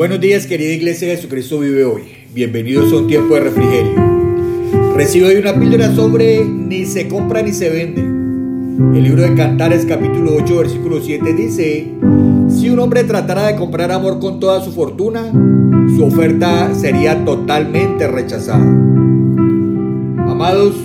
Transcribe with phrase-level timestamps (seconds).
[0.00, 2.04] Buenos días querida iglesia de Jesucristo vive hoy.
[2.32, 4.94] Bienvenidos a un tiempo de refrigerio.
[4.96, 8.00] Recibo hoy una píldora sobre ni se compra ni se vende.
[8.00, 11.92] El libro de Cantares capítulo 8 versículo 7 dice,
[12.48, 15.30] si un hombre tratara de comprar amor con toda su fortuna,
[15.94, 18.64] su oferta sería totalmente rechazada.
[20.26, 20.76] Amados,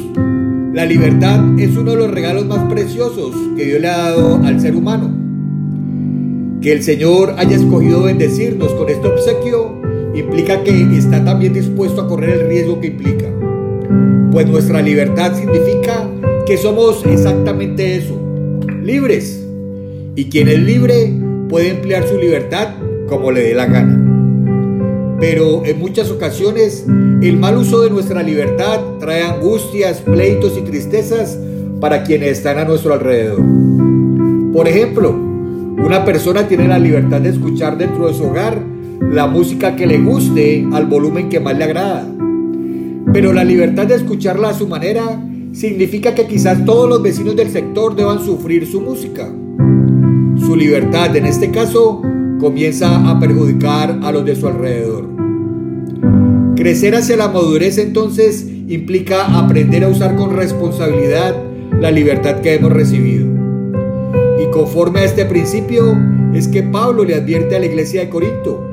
[0.74, 4.60] la libertad es uno de los regalos más preciosos que Dios le ha dado al
[4.60, 5.25] ser humano.
[6.66, 9.80] Que el Señor haya escogido bendecirnos con este obsequio
[10.16, 13.28] implica que está también dispuesto a correr el riesgo que implica.
[14.32, 16.10] Pues nuestra libertad significa
[16.48, 18.20] que somos exactamente eso,
[18.82, 19.46] libres.
[20.16, 21.14] Y quien es libre
[21.50, 22.70] puede emplear su libertad
[23.10, 25.18] como le dé la gana.
[25.20, 26.84] Pero en muchas ocasiones
[27.22, 31.38] el mal uso de nuestra libertad trae angustias, pleitos y tristezas
[31.80, 33.44] para quienes están a nuestro alrededor.
[34.52, 35.35] Por ejemplo,
[35.78, 38.62] una persona tiene la libertad de escuchar dentro de su hogar
[39.12, 42.08] la música que le guste al volumen que más le agrada.
[43.14, 47.50] Pero la libertad de escucharla a su manera significa que quizás todos los vecinos del
[47.50, 49.30] sector deban sufrir su música.
[50.38, 52.02] Su libertad, en este caso,
[52.40, 55.08] comienza a perjudicar a los de su alrededor.
[56.56, 61.36] Crecer hacia la madurez entonces implica aprender a usar con responsabilidad
[61.80, 63.35] la libertad que hemos recibido.
[64.56, 65.84] Conforme a este principio
[66.34, 68.66] es que Pablo le advierte a la iglesia de Corinto.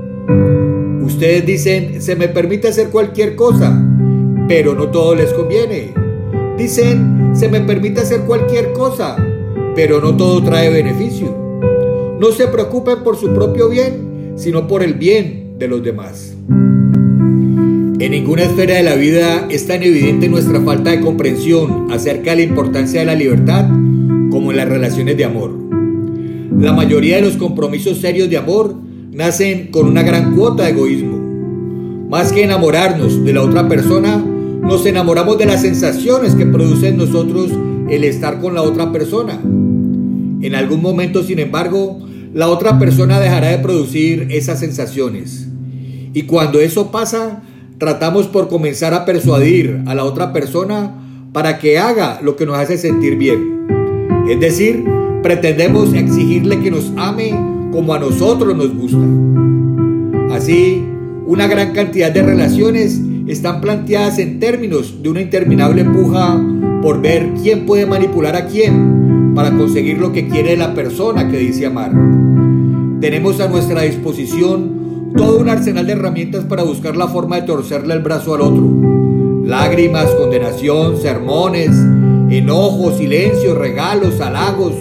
[1.05, 3.85] Ustedes dicen, se me permite hacer cualquier cosa,
[4.47, 5.93] pero no todo les conviene.
[6.57, 9.17] Dicen, se me permite hacer cualquier cosa,
[9.75, 11.37] pero no todo trae beneficio.
[12.21, 16.37] No se preocupen por su propio bien, sino por el bien de los demás.
[17.99, 22.37] En ninguna esfera de la vida es tan evidente nuestra falta de comprensión acerca de
[22.37, 23.67] la importancia de la libertad
[24.31, 25.62] como en las relaciones de amor.
[26.59, 28.75] La mayoría de los compromisos serios de amor
[29.11, 31.19] nacen con una gran cuota de egoísmo.
[32.09, 34.17] Más que enamorarnos de la otra persona,
[34.63, 37.51] nos enamoramos de las sensaciones que produce en nosotros
[37.91, 39.41] el estar con la otra persona.
[39.43, 41.99] En algún momento, sin embargo,
[42.33, 45.49] la otra persona dejará de producir esas sensaciones.
[46.15, 47.43] Y cuando eso pasa,
[47.79, 50.95] tratamos por comenzar a persuadir a la otra persona
[51.33, 53.67] para que haga lo que nos hace sentir bien.
[54.29, 54.85] Es decir,
[55.23, 57.31] pretendemos exigirle que nos ame
[57.73, 58.99] como a nosotros nos gusta.
[60.35, 60.85] Así,
[61.27, 66.41] una gran cantidad de relaciones están planteadas en términos de una interminable puja
[66.83, 71.39] por ver quién puede manipular a quién para conseguir lo que quiere la persona que
[71.39, 71.93] dice amar.
[73.01, 77.95] Tenemos a nuestra disposición todo un arsenal de herramientas para buscar la forma de torcerle
[77.95, 78.71] el brazo al otro.
[79.45, 81.71] Lágrimas, condenación, sermones,
[82.31, 84.75] enojo, silencio, regalos, halagos,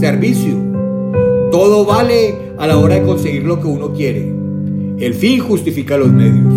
[0.00, 0.54] servicio.
[1.52, 4.32] Todo vale a la hora de conseguir lo que uno quiere.
[4.98, 6.52] El fin justifica los medios.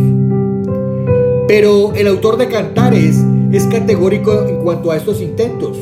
[1.47, 5.77] Pero el autor de Cantares es categórico en cuanto a estos intentos.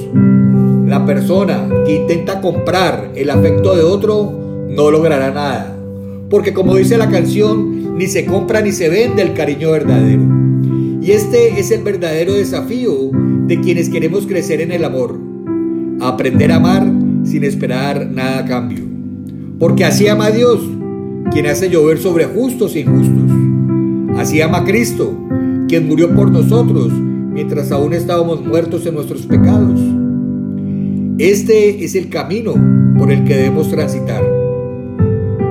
[0.85, 4.33] La persona que intenta comprar el afecto de otro
[4.67, 5.77] no logrará nada
[6.31, 10.23] porque como dice la canción, ni se compra ni se vende el cariño verdadero.
[11.01, 13.11] Y este es el verdadero desafío
[13.47, 15.19] de quienes queremos crecer en el amor.
[15.99, 16.89] Aprender a amar
[17.23, 18.83] sin esperar nada a cambio.
[19.59, 20.59] Porque así ama Dios,
[21.31, 23.31] quien hace llover sobre justos e injustos.
[24.17, 25.17] Así ama Cristo,
[25.67, 29.79] quien murió por nosotros mientras aún estábamos muertos en nuestros pecados.
[31.17, 32.53] Este es el camino
[32.97, 34.23] por el que debemos transitar.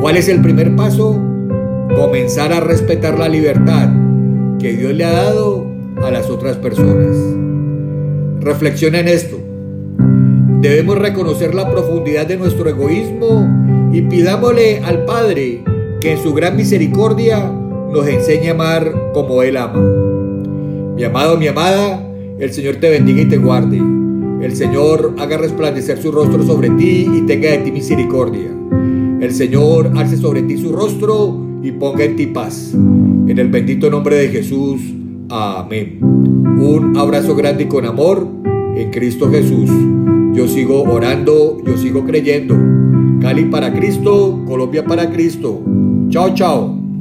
[0.00, 1.20] ¿Cuál es el primer paso?
[1.94, 3.90] Comenzar a respetar la libertad
[4.58, 5.66] que Dios le ha dado
[6.02, 7.16] a las otras personas.
[8.40, 9.39] Reflexiona en esto.
[10.60, 13.48] Debemos reconocer la profundidad de nuestro egoísmo
[13.94, 15.64] y pidámosle al Padre
[16.02, 17.50] que en su gran misericordia
[17.90, 19.80] nos enseñe a amar como Él ama.
[20.96, 22.06] Mi amado, mi amada,
[22.38, 23.80] el Señor te bendiga y te guarde.
[24.42, 28.50] El Señor haga resplandecer su rostro sobre ti y tenga de ti misericordia.
[29.20, 32.74] El Señor alce sobre ti su rostro y ponga en ti paz.
[32.74, 34.82] En el bendito nombre de Jesús.
[35.30, 36.00] Amén.
[36.02, 38.28] Un abrazo grande y con amor
[38.76, 39.70] en Cristo Jesús.
[40.34, 42.56] Yo sigo orando, yo sigo creyendo.
[43.20, 45.60] Cali para Cristo, Colombia para Cristo.
[46.08, 46.79] Chao, chao.